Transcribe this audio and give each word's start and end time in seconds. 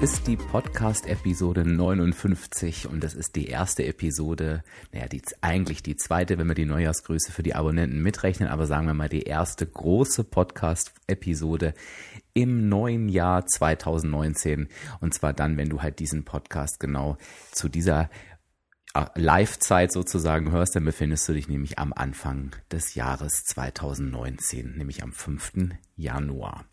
Ist 0.00 0.26
die 0.26 0.38
Podcast-Episode 0.38 1.66
59 1.66 2.88
und 2.88 3.04
das 3.04 3.12
ist 3.12 3.36
die 3.36 3.48
erste 3.48 3.84
Episode, 3.84 4.64
naja, 4.92 5.08
die, 5.08 5.20
eigentlich 5.42 5.82
die 5.82 5.96
zweite, 5.96 6.38
wenn 6.38 6.46
wir 6.46 6.54
die 6.54 6.64
Neujahrsgrüße 6.64 7.32
für 7.32 7.42
die 7.42 7.54
Abonnenten 7.54 8.02
mitrechnen, 8.02 8.48
aber 8.48 8.66
sagen 8.66 8.86
wir 8.86 8.94
mal 8.94 9.10
die 9.10 9.24
erste 9.24 9.66
große 9.66 10.24
Podcast-Episode 10.24 11.74
im 12.32 12.70
neuen 12.70 13.10
Jahr 13.10 13.44
2019. 13.44 14.68
Und 15.00 15.12
zwar 15.12 15.34
dann, 15.34 15.58
wenn 15.58 15.68
du 15.68 15.82
halt 15.82 15.98
diesen 15.98 16.24
Podcast 16.24 16.80
genau 16.80 17.18
zu 17.52 17.68
dieser 17.68 18.08
äh, 18.94 19.04
Live-Zeit 19.16 19.92
sozusagen 19.92 20.50
hörst, 20.50 20.76
dann 20.76 20.86
befindest 20.86 21.28
du 21.28 21.34
dich 21.34 21.46
nämlich 21.46 21.78
am 21.78 21.92
Anfang 21.92 22.56
des 22.72 22.94
Jahres 22.94 23.44
2019, 23.44 24.78
nämlich 24.78 25.02
am 25.02 25.12
5. 25.12 25.74
Januar. 25.96 26.64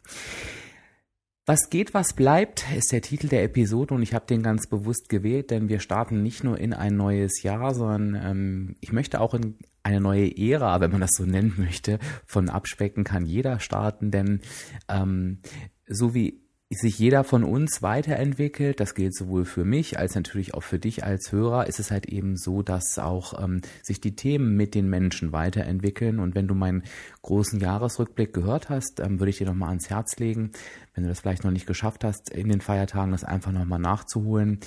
Was 1.50 1.70
geht, 1.70 1.94
was 1.94 2.12
bleibt, 2.12 2.66
ist 2.76 2.92
der 2.92 3.02
Titel 3.02 3.30
der 3.30 3.46
Episode 3.46 3.94
und 3.94 4.04
ich 4.04 4.14
habe 4.14 4.26
den 4.26 4.44
ganz 4.44 4.68
bewusst 4.68 5.08
gewählt, 5.08 5.50
denn 5.50 5.70
wir 5.70 5.80
starten 5.80 6.22
nicht 6.22 6.44
nur 6.44 6.60
in 6.60 6.74
ein 6.74 6.98
neues 6.98 7.42
Jahr, 7.42 7.74
sondern 7.74 8.22
ähm, 8.22 8.76
ich 8.82 8.92
möchte 8.92 9.22
auch 9.22 9.34
in 9.34 9.56
eine 9.82 10.02
neue 10.02 10.38
Ära, 10.38 10.82
wenn 10.82 10.92
man 10.92 11.00
das 11.00 11.12
so 11.16 11.24
nennen 11.24 11.54
möchte, 11.58 12.00
von 12.26 12.50
Abspecken 12.50 13.06
kann 13.06 13.26
jeder 13.26 13.62
starten, 13.62 14.12
denn 14.12 14.42
ähm, 14.90 15.40
so 15.88 16.14
wie 16.14 16.42
sich 16.70 17.00
jeder 17.00 17.24
von 17.24 17.46
uns 17.46 17.82
weiterentwickelt, 17.82 18.82
das 18.82 18.94
gilt 18.94 19.16
sowohl 19.16 19.46
für 19.46 19.64
mich 19.64 19.98
als 19.98 20.16
natürlich 20.16 20.54
auch 20.54 20.64
für 20.64 20.80
dich 20.80 21.06
als 21.06 21.32
Hörer, 21.32 21.68
ist 21.68 21.80
es 21.80 21.92
halt 21.92 22.08
eben 22.08 22.36
so, 22.36 22.62
dass 22.62 23.00
auch 23.00 23.42
ähm, 23.42 23.62
sich 23.82 24.02
die 24.02 24.18
Themen 24.18 24.58
mit 24.58 24.76
den 24.76 24.90
Menschen 24.90 25.32
weiterentwickeln. 25.32 26.20
Und 26.20 26.36
wenn 26.36 26.48
du 26.48 26.56
meinen 26.56 26.84
großen 27.22 27.62
Jahresrückblick 27.62 28.34
gehört 28.34 28.68
hast, 28.70 29.00
ähm, 29.00 29.20
würde 29.20 29.30
ich 29.30 29.38
dir 29.38 29.48
nochmal 29.48 29.70
ans 29.70 29.90
Herz 29.90 30.18
legen, 30.18 30.52
wenn 30.94 31.04
du 31.04 31.10
das 31.10 31.20
vielleicht 31.20 31.44
noch 31.44 31.52
nicht 31.52 31.68
geschafft 31.68 32.04
hast, 32.04 32.32
in 32.32 32.50
den 32.50 32.60
Feiertagen 32.60 33.12
das 33.12 33.24
einfach 33.24 33.52
nochmal 33.52 33.80
nachzuholen, 33.80 34.60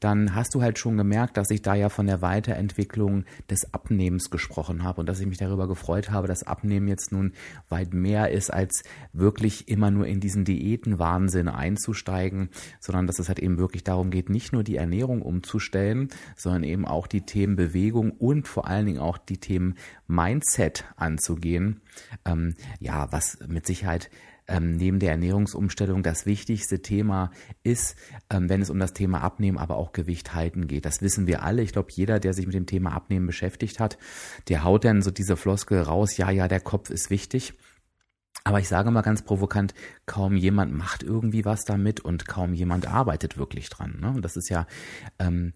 dann 0.00 0.34
hast 0.34 0.54
du 0.54 0.60
halt 0.60 0.78
schon 0.78 0.98
gemerkt, 0.98 1.38
dass 1.38 1.50
ich 1.50 1.62
da 1.62 1.74
ja 1.74 1.88
von 1.88 2.06
der 2.06 2.20
Weiterentwicklung 2.20 3.24
des 3.50 3.72
Abnehmens 3.72 4.28
gesprochen 4.28 4.84
habe 4.84 5.00
und 5.00 5.08
dass 5.08 5.18
ich 5.18 5.26
mich 5.26 5.38
darüber 5.38 5.66
gefreut 5.66 6.10
habe, 6.10 6.28
dass 6.28 6.42
Abnehmen 6.42 6.88
jetzt 6.88 7.10
nun 7.10 7.32
weit 7.70 7.94
mehr 7.94 8.30
ist, 8.30 8.52
als 8.52 8.82
wirklich 9.14 9.68
immer 9.68 9.90
nur 9.90 10.06
in 10.06 10.20
diesen 10.20 10.44
Diätenwahnsinn 11.48 11.68
einzusteigen, 11.68 12.50
sondern 12.80 13.06
dass 13.06 13.18
es 13.18 13.28
halt 13.28 13.38
eben 13.38 13.58
wirklich 13.58 13.84
darum 13.84 14.10
geht, 14.10 14.30
nicht 14.30 14.52
nur 14.52 14.64
die 14.64 14.76
Ernährung 14.76 15.22
umzustellen, 15.22 16.08
sondern 16.36 16.64
eben 16.64 16.86
auch 16.86 17.06
die 17.06 17.22
Themen 17.22 17.56
Bewegung 17.56 18.12
und 18.12 18.48
vor 18.48 18.66
allen 18.66 18.86
Dingen 18.86 19.00
auch 19.00 19.18
die 19.18 19.38
Themen 19.38 19.74
Mindset 20.06 20.84
anzugehen. 20.96 21.80
Ähm, 22.24 22.54
ja, 22.80 23.10
was 23.12 23.38
mit 23.46 23.66
Sicherheit 23.66 24.10
ähm, 24.50 24.76
neben 24.76 24.98
der 24.98 25.10
Ernährungsumstellung 25.10 26.02
das 26.02 26.24
wichtigste 26.24 26.80
Thema 26.80 27.30
ist, 27.62 27.96
ähm, 28.30 28.48
wenn 28.48 28.62
es 28.62 28.70
um 28.70 28.78
das 28.78 28.94
Thema 28.94 29.20
Abnehmen, 29.20 29.58
aber 29.58 29.76
auch 29.76 29.92
Gewicht 29.92 30.34
halten 30.34 30.66
geht. 30.68 30.86
Das 30.86 31.02
wissen 31.02 31.26
wir 31.26 31.42
alle. 31.42 31.60
Ich 31.62 31.72
glaube, 31.72 31.92
jeder, 31.92 32.18
der 32.18 32.32
sich 32.32 32.46
mit 32.46 32.54
dem 32.54 32.64
Thema 32.64 32.92
Abnehmen 32.92 33.26
beschäftigt 33.26 33.78
hat, 33.78 33.98
der 34.48 34.64
haut 34.64 34.84
dann 34.84 35.02
so 35.02 35.10
diese 35.10 35.36
Floskel 35.36 35.82
raus, 35.82 36.16
ja, 36.16 36.30
ja, 36.30 36.48
der 36.48 36.60
Kopf 36.60 36.88
ist 36.88 37.10
wichtig. 37.10 37.54
Aber 38.44 38.60
ich 38.60 38.68
sage 38.68 38.90
mal 38.90 39.02
ganz 39.02 39.22
provokant, 39.22 39.74
kaum 40.06 40.36
jemand 40.36 40.72
macht 40.72 41.02
irgendwie 41.02 41.44
was 41.44 41.64
damit 41.64 42.00
und 42.00 42.26
kaum 42.26 42.54
jemand 42.54 42.86
arbeitet 42.86 43.36
wirklich 43.36 43.68
dran. 43.68 43.98
Ne? 44.00 44.08
Und 44.08 44.24
das 44.24 44.36
ist 44.36 44.48
ja, 44.48 44.66
ähm, 45.18 45.52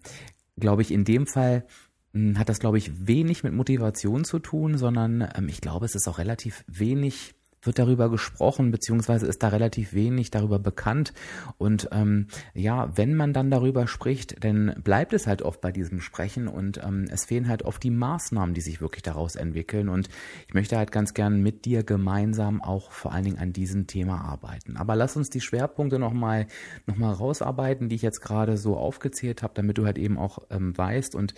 glaube 0.57 0.81
ich, 0.81 0.91
in 0.91 1.03
dem 1.05 1.25
Fall 1.25 1.65
hm, 2.13 2.37
hat 2.37 2.49
das, 2.49 2.59
glaube 2.59 2.77
ich, 2.77 3.07
wenig 3.07 3.43
mit 3.43 3.53
Motivation 3.53 4.25
zu 4.25 4.39
tun, 4.39 4.77
sondern 4.77 5.27
ähm, 5.35 5.47
ich 5.47 5.61
glaube, 5.61 5.85
es 5.85 5.95
ist 5.95 6.07
auch 6.07 6.19
relativ 6.19 6.63
wenig 6.67 7.35
wird 7.65 7.79
darüber 7.79 8.09
gesprochen, 8.09 8.71
beziehungsweise 8.71 9.25
ist 9.25 9.43
da 9.43 9.49
relativ 9.49 9.93
wenig 9.93 10.31
darüber 10.31 10.59
bekannt. 10.59 11.13
Und 11.57 11.89
ähm, 11.91 12.27
ja, 12.53 12.95
wenn 12.95 13.15
man 13.15 13.33
dann 13.33 13.51
darüber 13.51 13.87
spricht, 13.87 14.43
dann 14.43 14.75
bleibt 14.83 15.13
es 15.13 15.27
halt 15.27 15.41
oft 15.41 15.61
bei 15.61 15.71
diesem 15.71 15.99
Sprechen 15.99 16.47
und 16.47 16.81
ähm, 16.83 17.05
es 17.09 17.25
fehlen 17.25 17.47
halt 17.47 17.63
oft 17.63 17.81
die 17.83 17.91
Maßnahmen, 17.91 18.53
die 18.53 18.61
sich 18.61 18.81
wirklich 18.81 19.03
daraus 19.03 19.35
entwickeln. 19.35 19.89
Und 19.89 20.09
ich 20.47 20.53
möchte 20.53 20.77
halt 20.77 20.91
ganz 20.91 21.13
gern 21.13 21.41
mit 21.41 21.65
dir 21.65 21.83
gemeinsam 21.83 22.61
auch 22.61 22.91
vor 22.91 23.13
allen 23.13 23.25
Dingen 23.25 23.39
an 23.39 23.53
diesem 23.53 23.87
Thema 23.87 24.21
arbeiten. 24.21 24.77
Aber 24.77 24.95
lass 24.95 25.15
uns 25.15 25.29
die 25.29 25.41
Schwerpunkte 25.41 25.99
nochmal 25.99 26.47
noch 26.85 26.97
mal 26.97 27.11
rausarbeiten, 27.11 27.89
die 27.89 27.95
ich 27.95 28.01
jetzt 28.01 28.21
gerade 28.21 28.57
so 28.57 28.77
aufgezählt 28.77 29.43
habe, 29.43 29.53
damit 29.55 29.77
du 29.77 29.85
halt 29.85 29.97
eben 29.97 30.17
auch 30.17 30.39
ähm, 30.49 30.77
weißt 30.77 31.15
und 31.15 31.33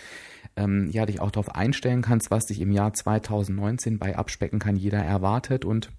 ähm, 0.55 0.89
ja, 0.91 1.05
dich 1.05 1.19
auch 1.19 1.31
darauf 1.31 1.53
einstellen 1.53 2.01
kannst, 2.01 2.31
was 2.31 2.45
dich 2.45 2.61
im 2.61 2.71
Jahr 2.71 2.93
2019 2.93 3.99
bei 3.99 4.15
Abspecken 4.15 4.59
kann 4.59 4.75
jeder 4.75 4.99
erwartet 4.99 5.65
und 5.65 5.89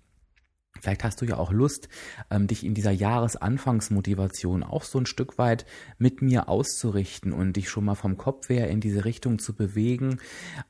Vielleicht 0.87 1.03
hast 1.03 1.21
du 1.21 1.25
ja 1.25 1.37
auch 1.37 1.51
Lust, 1.51 1.89
ähm, 2.31 2.47
dich 2.47 2.65
in 2.65 2.73
dieser 2.73 2.93
Jahresanfangsmotivation 2.93 4.63
auch 4.63 4.85
so 4.85 5.01
ein 5.01 5.07
Stück 5.07 5.37
weit 5.37 5.67
mit 5.99 6.23
mir 6.23 6.49
auszurichten 6.49 7.33
und 7.33 7.57
dich 7.57 7.69
schon 7.69 7.85
mal 7.85 7.97
vom 7.97 8.17
Kopf 8.17 8.49
her 8.49 8.71
in 8.71 8.81
diese 8.81 9.05
Richtung 9.05 9.41
zu 9.41 9.57
bewegen, 9.57 10.21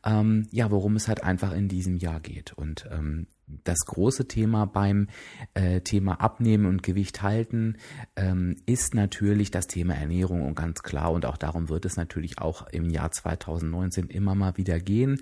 ähm, 0.06 0.49
ja, 0.53 0.71
worum 0.71 0.97
es 0.97 1.06
halt 1.06 1.22
einfach 1.22 1.53
in 1.53 1.69
diesem 1.69 1.99
Jahr 1.99 2.21
geht. 2.21 2.54
Und 2.54 2.88
ähm, 2.91 3.27
das 3.46 3.80
große 3.86 4.26
Thema 4.26 4.66
beim 4.66 5.08
äh, 5.54 5.80
Thema 5.80 6.20
Abnehmen 6.20 6.66
und 6.66 6.82
Gewicht 6.82 7.22
halten 7.22 7.76
ähm, 8.16 8.56
ist 8.66 8.94
natürlich 8.94 9.50
das 9.52 9.68
Thema 9.68 9.94
Ernährung 9.94 10.42
und 10.42 10.56
ganz 10.56 10.82
klar 10.82 11.12
und 11.12 11.26
auch 11.26 11.36
darum 11.36 11.68
wird 11.68 11.84
es 11.84 11.96
natürlich 11.96 12.38
auch 12.38 12.66
im 12.68 12.90
Jahr 12.90 13.12
2019 13.12 14.08
immer 14.08 14.34
mal 14.34 14.56
wieder 14.56 14.80
gehen. 14.80 15.20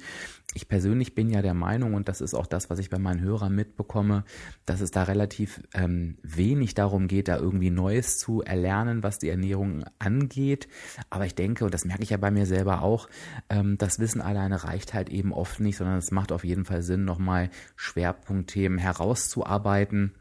Ich 0.55 0.69
persönlich 0.69 1.15
bin 1.15 1.31
ja 1.31 1.43
der 1.43 1.55
Meinung 1.55 1.95
und 1.95 2.09
das 2.09 2.21
ist 2.21 2.33
auch 2.33 2.47
das, 2.47 2.71
was 2.71 2.79
ich 2.79 2.89
bei 2.89 2.99
meinen 2.99 3.21
Hörern 3.21 3.55
mitbekomme, 3.55 4.25
dass 4.67 4.81
es 4.81 4.91
da 4.91 5.03
relativ 5.03 5.63
ähm, 5.75 6.17
wenig 6.23 6.75
darum 6.75 7.09
geht, 7.09 7.29
da 7.29 7.37
irgendwie 7.37 7.71
Neues 7.71 8.19
zu 8.19 8.41
erlernen, 8.41 9.03
was 9.03 9.19
die 9.19 9.29
Ernährung 9.29 9.85
angeht. 9.99 10.69
Aber 11.11 11.27
ich 11.27 11.35
denke, 11.35 11.65
und 11.65 11.75
das 11.75 11.85
merke 11.85 12.05
ich 12.05 12.11
ja 12.11 12.19
bei 12.19 12.31
mir 12.31 12.47
selber 12.47 12.83
auch, 12.83 13.09
ähm, 13.51 13.77
das 13.79 13.99
Wissen 13.99 14.21
alleine 14.21 14.63
reicht 14.65 14.95
halt 14.95 15.09
eben 15.09 15.33
oft 15.33 15.59
nicht, 15.61 15.77
sondern 15.77 15.99
es 15.99 16.13
macht 16.13 16.31
auf 16.31 16.45
jeden 16.45 16.65
Fall 16.65 16.83
Sinn, 16.83 17.05
nochmal 17.05 17.51
schwer 17.75 18.14
Schwerpunktthemen 18.15 18.79
herauszuarbeiten 18.79 20.15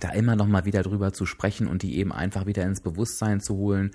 da 0.00 0.10
immer 0.10 0.36
noch 0.36 0.46
mal 0.46 0.64
wieder 0.64 0.82
drüber 0.82 1.12
zu 1.12 1.26
sprechen 1.26 1.66
und 1.66 1.82
die 1.82 1.98
eben 1.98 2.12
einfach 2.12 2.46
wieder 2.46 2.64
ins 2.64 2.80
Bewusstsein 2.80 3.40
zu 3.40 3.56
holen, 3.56 3.90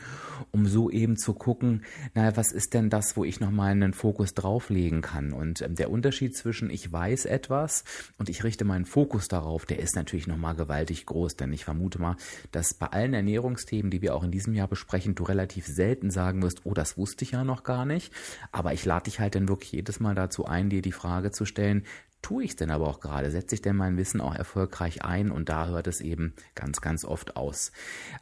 um 0.51 0.65
so 0.65 0.89
eben 0.89 1.17
zu 1.17 1.33
gucken, 1.33 1.83
naja, 2.13 2.35
was 2.35 2.51
ist 2.51 2.73
denn 2.73 2.89
das, 2.89 3.15
wo 3.17 3.23
ich 3.23 3.39
noch 3.39 3.51
mal 3.51 3.71
einen 3.71 3.93
Fokus 3.93 4.33
drauflegen 4.33 5.01
kann? 5.01 5.33
Und 5.33 5.61
ähm, 5.61 5.75
der 5.75 5.91
Unterschied 5.91 6.35
zwischen 6.35 6.69
ich 6.69 6.91
weiß 6.91 7.25
etwas 7.25 7.83
und 8.17 8.29
ich 8.29 8.43
richte 8.43 8.65
meinen 8.65 8.85
Fokus 8.85 9.27
darauf, 9.27 9.65
der 9.65 9.79
ist 9.79 9.95
natürlich 9.95 10.27
noch 10.27 10.37
mal 10.37 10.53
gewaltig 10.53 11.05
groß, 11.05 11.35
denn 11.35 11.53
ich 11.53 11.65
vermute 11.65 11.99
mal, 11.99 12.15
dass 12.51 12.73
bei 12.73 12.87
allen 12.87 13.13
Ernährungsthemen, 13.13 13.91
die 13.91 14.01
wir 14.01 14.15
auch 14.15 14.23
in 14.23 14.31
diesem 14.31 14.53
Jahr 14.53 14.67
besprechen, 14.67 15.15
du 15.15 15.23
relativ 15.23 15.67
selten 15.67 16.11
sagen 16.11 16.41
wirst, 16.41 16.61
oh, 16.63 16.73
das 16.73 16.97
wusste 16.97 17.23
ich 17.23 17.31
ja 17.31 17.43
noch 17.43 17.63
gar 17.63 17.85
nicht, 17.85 18.11
aber 18.51 18.73
ich 18.73 18.85
lade 18.85 19.05
dich 19.05 19.19
halt 19.19 19.35
dann 19.35 19.49
wirklich 19.49 19.71
jedes 19.71 19.99
Mal 19.99 20.15
dazu 20.15 20.45
ein, 20.45 20.69
dir 20.69 20.81
die 20.81 20.91
Frage 20.91 21.31
zu 21.31 21.45
stellen, 21.45 21.83
tue 22.21 22.43
ich 22.43 22.55
denn 22.55 22.71
aber 22.71 22.87
auch 22.87 22.99
gerade? 22.99 23.31
Setze 23.31 23.55
ich 23.55 23.61
denn 23.61 23.75
mein 23.75 23.97
Wissen 23.97 24.21
auch 24.21 24.35
erfolgreich 24.35 25.03
ein? 25.03 25.31
Und 25.31 25.49
da 25.49 25.67
hört 25.67 25.87
es 25.87 26.01
eben 26.01 26.33
ganz, 26.55 26.81
ganz 26.81 27.05
oft 27.05 27.35
aus, 27.35 27.71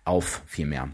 auf 0.06 0.44
vielmehr. 0.46 0.90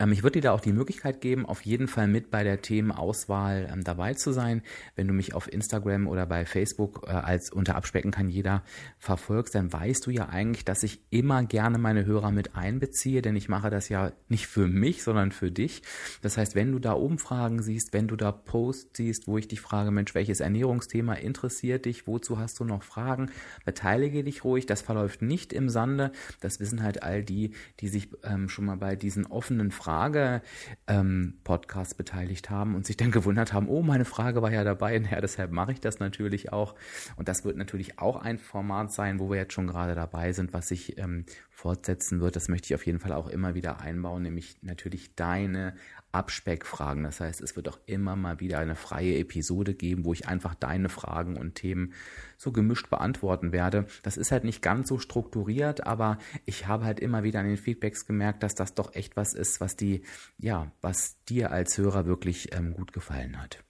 Ähm, 0.00 0.12
ich 0.12 0.22
würde 0.22 0.40
dir 0.40 0.48
da 0.48 0.52
auch 0.52 0.60
die 0.60 0.72
Möglichkeit 0.72 1.20
geben, 1.20 1.46
auf 1.46 1.62
jeden 1.62 1.88
Fall 1.88 2.08
mit 2.08 2.30
bei 2.30 2.42
der 2.42 2.60
Themenauswahl 2.60 3.68
ähm, 3.72 3.84
dabei 3.84 4.14
zu 4.14 4.32
sein. 4.32 4.62
Wenn 4.96 5.06
du 5.06 5.14
mich 5.14 5.34
auf 5.34 5.52
Instagram 5.52 6.08
oder 6.08 6.26
bei 6.26 6.44
Facebook 6.44 7.04
äh, 7.06 7.12
als 7.12 7.50
unter 7.50 7.76
Abspecken 7.76 8.10
kann 8.10 8.28
jeder 8.28 8.64
verfolgst, 8.98 9.54
dann 9.54 9.72
weißt 9.72 10.06
du 10.06 10.10
ja 10.10 10.28
eigentlich, 10.28 10.64
dass 10.64 10.82
ich 10.82 11.00
immer 11.10 11.44
gerne 11.44 11.78
meine 11.78 12.04
Hörer 12.04 12.32
mit 12.32 12.56
einbeziehe, 12.56 13.22
denn 13.22 13.36
ich 13.36 13.48
mache 13.48 13.70
das 13.70 13.88
ja 13.88 14.12
nicht 14.28 14.46
für 14.46 14.66
mich, 14.66 15.02
sondern 15.02 15.30
für 15.30 15.50
dich. 15.50 15.82
Das 16.22 16.36
heißt, 16.36 16.54
wenn 16.54 16.72
du 16.72 16.78
da 16.78 16.92
Umfragen 16.92 17.62
siehst, 17.62 17.92
wenn 17.92 18.08
du 18.08 18.16
da 18.16 18.32
Posts 18.32 18.96
siehst, 18.96 19.28
wo 19.28 19.38
ich 19.38 19.48
dich 19.48 19.60
frage, 19.60 19.90
Mensch, 19.90 20.14
welches 20.14 20.40
Ernährungsthema 20.40 21.14
interessiert 21.14 21.84
dich, 21.84 22.06
wozu 22.06 22.38
hast 22.38 22.58
du 22.58 22.64
noch 22.64 22.82
Fragen, 22.82 23.30
beteilige 23.64 24.24
dich 24.24 24.44
ruhig. 24.44 24.66
Das 24.66 24.82
verläuft 24.82 25.22
nicht 25.22 25.52
im 25.52 25.68
Sande. 25.68 26.10
Das 26.40 26.58
wissen 26.58 26.82
halt 26.82 27.02
all 27.02 27.22
die, 27.22 27.52
die 27.80 27.88
sich 27.88 28.08
ähm, 28.24 28.48
schon 28.48 28.64
mal 28.64 28.76
bei 28.76 28.96
diesen 28.96 29.26
offenen 29.26 29.70
Fragen 29.70 29.83
Frage-Podcast 29.84 31.92
ähm, 31.92 31.96
beteiligt 31.96 32.50
haben 32.50 32.74
und 32.74 32.86
sich 32.86 32.96
dann 32.96 33.10
gewundert 33.10 33.52
haben, 33.52 33.68
oh, 33.68 33.82
meine 33.82 34.06
Frage 34.06 34.40
war 34.42 34.50
ja 34.50 34.64
dabei. 34.64 34.94
Ja, 35.14 35.20
deshalb 35.20 35.52
mache 35.52 35.72
ich 35.72 35.80
das 35.80 36.00
natürlich 36.00 36.52
auch. 36.52 36.74
Und 37.16 37.28
das 37.28 37.44
wird 37.44 37.56
natürlich 37.56 37.98
auch 37.98 38.16
ein 38.16 38.38
Format 38.38 38.92
sein, 38.92 39.20
wo 39.20 39.30
wir 39.30 39.36
jetzt 39.36 39.52
schon 39.52 39.66
gerade 39.66 39.94
dabei 39.94 40.32
sind, 40.32 40.52
was 40.52 40.68
sich 40.68 40.98
ähm, 40.98 41.24
fortsetzen 41.50 42.20
wird. 42.20 42.36
Das 42.36 42.48
möchte 42.48 42.66
ich 42.66 42.74
auf 42.74 42.86
jeden 42.86 42.98
Fall 42.98 43.12
auch 43.12 43.28
immer 43.28 43.54
wieder 43.54 43.80
einbauen, 43.80 44.22
nämlich 44.22 44.56
natürlich 44.62 45.14
deine 45.14 45.74
Abspeckfragen. 46.14 47.02
Das 47.02 47.20
heißt, 47.20 47.40
es 47.40 47.56
wird 47.56 47.68
auch 47.68 47.78
immer 47.86 48.16
mal 48.16 48.40
wieder 48.40 48.58
eine 48.58 48.76
freie 48.76 49.18
Episode 49.18 49.74
geben, 49.74 50.04
wo 50.04 50.12
ich 50.12 50.28
einfach 50.28 50.54
deine 50.54 50.88
Fragen 50.88 51.36
und 51.36 51.56
Themen 51.56 51.92
so 52.36 52.52
gemischt 52.52 52.88
beantworten 52.90 53.52
werde. 53.52 53.86
Das 54.02 54.16
ist 54.16 54.32
halt 54.32 54.44
nicht 54.44 54.62
ganz 54.62 54.88
so 54.88 54.98
strukturiert, 54.98 55.86
aber 55.86 56.18
ich 56.44 56.66
habe 56.66 56.84
halt 56.84 57.00
immer 57.00 57.22
wieder 57.22 57.40
an 57.40 57.48
den 57.48 57.56
Feedbacks 57.56 58.06
gemerkt, 58.06 58.42
dass 58.42 58.54
das 58.54 58.74
doch 58.74 58.94
echt 58.94 59.16
was 59.16 59.34
ist, 59.34 59.60
was 59.60 59.76
die, 59.76 60.02
ja, 60.38 60.70
was 60.80 61.22
dir 61.24 61.50
als 61.50 61.76
Hörer 61.78 62.06
wirklich 62.06 62.54
ähm, 62.54 62.74
gut 62.74 62.92
gefallen 62.92 63.40
hat. 63.40 63.64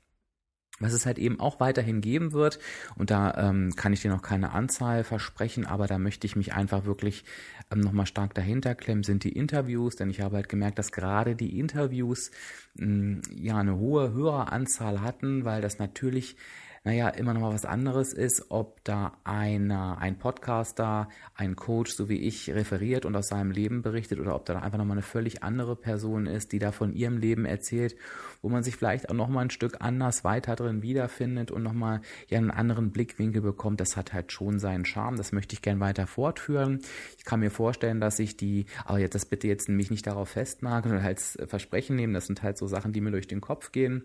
Was 0.81 0.93
es 0.93 1.06
halt 1.06 1.19
eben 1.19 1.38
auch 1.38 1.61
weiterhin 1.61 2.00
geben 2.00 2.32
wird, 2.32 2.59
und 2.97 3.11
da 3.11 3.35
ähm, 3.35 3.76
kann 3.76 3.93
ich 3.93 4.03
dir 4.03 4.11
noch 4.11 4.23
keine 4.23 4.53
Anzahl 4.53 5.05
versprechen, 5.05 5.67
aber 5.67 5.87
da 5.87 5.99
möchte 5.99 6.26
ich 6.26 6.35
mich 6.35 6.53
einfach 6.53 6.85
wirklich 6.85 7.25
ähm, 7.71 7.81
nochmal 7.81 8.06
stark 8.06 8.35
dahinter 8.35 8.75
klemmen, 8.75 9.05
sind 9.05 9.23
die 9.23 9.32
Interviews, 9.32 9.94
denn 9.97 10.11
ich 10.11 10.21
habe 10.21 10.37
halt 10.37 10.49
gemerkt, 10.49 10.79
dass 10.79 10.91
gerade 10.91 11.37
die 11.37 11.59
Interviews 11.59 12.32
mh, 12.75 12.87
hm, 12.87 13.23
ja 13.37 13.59
eine 13.59 13.76
hohe 13.76 14.12
Höreranzahl 14.12 15.00
hatten, 15.00 15.44
weil 15.44 15.62
das 15.62 15.79
natürlich 15.79 16.37
naja, 16.86 17.08
immer 17.08 17.32
noch 17.32 17.40
mal 17.40 17.54
was 17.54 17.64
anderes 17.64 18.12
ist, 18.12 18.50
ob 18.50 18.84
da 18.84 19.16
einer, 19.25 19.96
ein 19.98 20.19
Podcaster, 20.19 21.08
ein 21.34 21.56
Coach, 21.56 21.92
so 21.92 22.10
wie 22.10 22.19
ich, 22.19 22.50
referiert 22.50 23.06
und 23.06 23.16
aus 23.16 23.28
seinem 23.28 23.50
Leben 23.50 23.81
berichtet 23.81 24.20
oder 24.20 24.34
ob 24.34 24.44
da 24.44 24.58
einfach 24.58 24.76
noch 24.76 24.84
mal 24.84 24.92
eine 24.92 25.00
völlig 25.02 25.42
andere 25.42 25.76
Person 25.76 26.26
ist, 26.26 26.52
die 26.52 26.58
da 26.58 26.72
von 26.72 26.92
ihrem 26.92 27.16
Leben 27.16 27.46
erzählt, 27.46 27.96
wo 28.42 28.50
man 28.50 28.62
sich 28.62 28.76
vielleicht 28.76 29.08
auch 29.08 29.14
noch 29.14 29.28
mal 29.28 29.40
ein 29.40 29.50
Stück 29.50 29.78
anders 29.81 30.25
weiter 30.25 30.56
drin 30.56 30.82
wiederfindet 30.82 31.50
und 31.50 31.62
noch 31.62 31.72
mal 31.72 32.02
ja 32.28 32.36
einen 32.36 32.50
anderen 32.50 32.92
Blickwinkel 32.92 33.40
bekommt. 33.40 33.80
Das 33.80 33.96
hat 33.96 34.12
halt 34.12 34.30
schon 34.30 34.58
seinen 34.58 34.84
Charme. 34.84 35.16
Das 35.16 35.32
möchte 35.32 35.54
ich 35.54 35.62
gern 35.62 35.80
weiter 35.80 36.06
fortführen. 36.06 36.80
Ich 37.16 37.25
kann 37.25 37.40
mir 37.40 37.50
vorstellen, 37.50 37.98
dass 37.98 38.19
ich 38.19 38.37
die, 38.37 38.66
aber 38.84 38.98
jetzt 38.98 39.14
das 39.14 39.25
bitte 39.25 39.48
jetzt 39.48 39.70
mich 39.70 39.90
nicht 39.90 40.06
darauf 40.06 40.28
festnageln 40.28 40.96
oder 40.96 41.04
als 41.06 41.38
Versprechen 41.46 41.96
nehmen. 41.96 42.12
Das 42.12 42.26
sind 42.26 42.42
halt 42.42 42.58
so 42.58 42.66
Sachen, 42.66 42.92
die 42.92 43.00
mir 43.00 43.10
durch 43.10 43.26
den 43.26 43.40
Kopf 43.40 43.72
gehen 43.72 44.04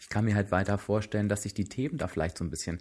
ich 0.00 0.08
kann 0.08 0.24
mir 0.24 0.34
halt 0.34 0.50
weiter 0.50 0.78
vorstellen, 0.78 1.28
dass 1.28 1.42
sich 1.42 1.54
die 1.54 1.64
Themen 1.64 1.98
da 1.98 2.08
vielleicht 2.08 2.38
so 2.38 2.44
ein 2.44 2.50
bisschen 2.50 2.78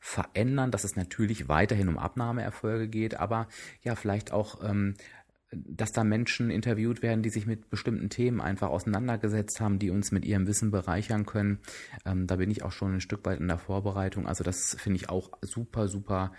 verändern, 0.00 0.70
dass 0.70 0.84
es 0.84 0.96
natürlich 0.96 1.48
weiterhin 1.48 1.88
um 1.88 1.98
Abnahmeerfolge 1.98 2.88
geht, 2.88 3.18
aber 3.18 3.48
ja, 3.82 3.94
vielleicht 3.94 4.32
auch, 4.32 4.62
ähm, 4.68 4.94
dass 5.50 5.92
da 5.92 6.02
Menschen 6.02 6.50
interviewt 6.50 7.02
werden, 7.02 7.22
die 7.22 7.30
sich 7.30 7.46
mit 7.46 7.68
bestimmten 7.68 8.08
Themen 8.08 8.40
einfach 8.40 8.70
auseinandergesetzt 8.70 9.60
haben, 9.60 9.78
die 9.78 9.90
uns 9.90 10.10
mit 10.10 10.24
ihrem 10.24 10.46
Wissen 10.46 10.70
bereichern 10.70 11.26
können. 11.26 11.60
Ähm, 12.06 12.26
da 12.26 12.36
bin 12.36 12.50
ich 12.50 12.62
auch 12.62 12.72
schon 12.72 12.94
ein 12.94 13.00
Stück 13.00 13.24
weit 13.26 13.38
in 13.38 13.48
der 13.48 13.58
Vorbereitung. 13.58 14.26
Also 14.26 14.44
das 14.44 14.74
finde 14.78 14.96
ich 14.96 15.10
auch 15.10 15.30
super, 15.42 15.88
super 15.88 16.32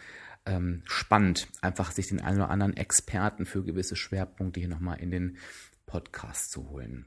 ähm, 0.46 0.82
spannend, 0.86 1.48
einfach 1.62 1.92
sich 1.92 2.08
den 2.08 2.22
einen 2.22 2.38
oder 2.38 2.50
anderen 2.50 2.76
Experten 2.76 3.46
für 3.46 3.64
gewisse 3.64 3.96
Schwerpunkte 3.96 4.60
hier 4.60 4.70
nochmal 4.70 5.00
in 5.00 5.12
den 5.12 5.38
Podcast 5.86 6.52
zu 6.52 6.70
holen. 6.70 7.06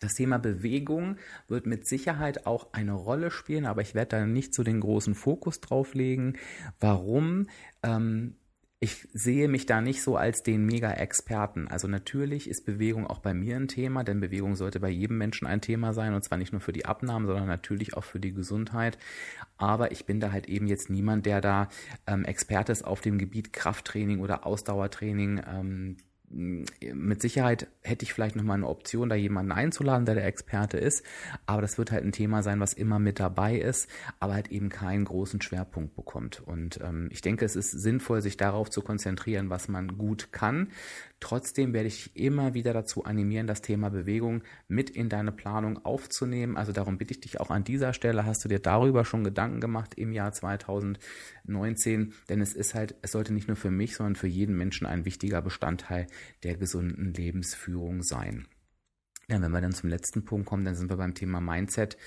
Das 0.00 0.14
Thema 0.14 0.38
Bewegung 0.38 1.16
wird 1.48 1.66
mit 1.66 1.86
Sicherheit 1.86 2.46
auch 2.46 2.72
eine 2.72 2.92
Rolle 2.92 3.30
spielen, 3.30 3.66
aber 3.66 3.82
ich 3.82 3.94
werde 3.94 4.16
da 4.16 4.26
nicht 4.26 4.54
so 4.54 4.62
den 4.62 4.80
großen 4.80 5.14
Fokus 5.14 5.60
drauf 5.60 5.94
legen. 5.94 6.34
Warum? 6.80 7.46
Ähm, 7.82 8.34
ich 8.80 9.08
sehe 9.12 9.48
mich 9.48 9.66
da 9.66 9.80
nicht 9.80 10.02
so 10.02 10.16
als 10.16 10.44
den 10.44 10.64
Mega-Experten. 10.64 11.66
Also 11.66 11.88
natürlich 11.88 12.48
ist 12.48 12.64
Bewegung 12.64 13.08
auch 13.08 13.18
bei 13.18 13.34
mir 13.34 13.56
ein 13.56 13.66
Thema, 13.66 14.04
denn 14.04 14.20
Bewegung 14.20 14.54
sollte 14.54 14.78
bei 14.78 14.88
jedem 14.88 15.18
Menschen 15.18 15.48
ein 15.48 15.60
Thema 15.60 15.92
sein 15.92 16.14
und 16.14 16.22
zwar 16.22 16.38
nicht 16.38 16.52
nur 16.52 16.60
für 16.60 16.72
die 16.72 16.84
Abnahmen, 16.84 17.26
sondern 17.26 17.48
natürlich 17.48 17.96
auch 17.96 18.04
für 18.04 18.20
die 18.20 18.32
Gesundheit. 18.32 18.96
Aber 19.56 19.90
ich 19.90 20.06
bin 20.06 20.20
da 20.20 20.30
halt 20.30 20.48
eben 20.48 20.68
jetzt 20.68 20.90
niemand, 20.90 21.26
der 21.26 21.40
da 21.40 21.68
ähm, 22.06 22.24
Experte 22.24 22.70
ist 22.70 22.84
auf 22.84 23.00
dem 23.00 23.18
Gebiet 23.18 23.52
Krafttraining 23.52 24.20
oder 24.20 24.46
Ausdauertraining. 24.46 25.42
Ähm, 25.44 25.96
mit 26.30 27.22
Sicherheit 27.22 27.68
hätte 27.82 28.04
ich 28.04 28.12
vielleicht 28.12 28.36
nochmal 28.36 28.56
eine 28.56 28.68
Option, 28.68 29.08
da 29.08 29.14
jemanden 29.14 29.52
einzuladen, 29.52 30.04
der 30.04 30.14
der 30.14 30.26
Experte 30.26 30.76
ist. 30.76 31.04
Aber 31.46 31.62
das 31.62 31.78
wird 31.78 31.90
halt 31.90 32.04
ein 32.04 32.12
Thema 32.12 32.42
sein, 32.42 32.60
was 32.60 32.74
immer 32.74 32.98
mit 32.98 33.18
dabei 33.18 33.56
ist, 33.56 33.88
aber 34.20 34.34
halt 34.34 34.48
eben 34.48 34.68
keinen 34.68 35.04
großen 35.04 35.40
Schwerpunkt 35.40 35.96
bekommt. 35.96 36.42
Und 36.44 36.80
ähm, 36.82 37.08
ich 37.10 37.22
denke, 37.22 37.44
es 37.44 37.56
ist 37.56 37.70
sinnvoll, 37.70 38.20
sich 38.20 38.36
darauf 38.36 38.68
zu 38.70 38.82
konzentrieren, 38.82 39.48
was 39.48 39.68
man 39.68 39.96
gut 39.96 40.32
kann. 40.32 40.68
Trotzdem 41.20 41.72
werde 41.72 41.88
ich 41.88 42.14
immer 42.16 42.54
wieder 42.54 42.72
dazu 42.72 43.04
animieren, 43.04 43.48
das 43.48 43.60
Thema 43.60 43.90
Bewegung 43.90 44.42
mit 44.68 44.90
in 44.90 45.08
deine 45.08 45.32
Planung 45.32 45.84
aufzunehmen. 45.84 46.56
Also 46.56 46.72
darum 46.72 46.96
bitte 46.96 47.12
ich 47.12 47.20
dich 47.20 47.40
auch 47.40 47.50
an 47.50 47.64
dieser 47.64 47.92
Stelle, 47.92 48.24
hast 48.24 48.44
du 48.44 48.48
dir 48.48 48.60
darüber 48.60 49.04
schon 49.04 49.24
Gedanken 49.24 49.60
gemacht 49.60 49.94
im 49.94 50.12
Jahr 50.12 50.32
2019? 50.32 52.14
Denn 52.28 52.40
es 52.40 52.54
ist 52.54 52.74
halt, 52.74 52.94
es 53.02 53.12
sollte 53.12 53.34
nicht 53.34 53.48
nur 53.48 53.56
für 53.56 53.70
mich, 53.70 53.96
sondern 53.96 54.14
für 54.14 54.28
jeden 54.28 54.56
Menschen 54.56 54.86
ein 54.86 55.04
wichtiger 55.04 55.42
Bestandteil 55.42 56.06
der 56.44 56.56
gesunden 56.56 57.12
Lebensführung 57.12 58.02
sein. 58.02 58.46
Ja, 59.30 59.42
wenn 59.42 59.50
wir 59.50 59.60
dann 59.60 59.72
zum 59.72 59.90
letzten 59.90 60.24
Punkt 60.24 60.46
kommen, 60.46 60.64
dann 60.64 60.74
sind 60.74 60.88
wir 60.88 60.96
beim 60.96 61.12
Thema 61.12 61.38
Mindset, 61.42 61.98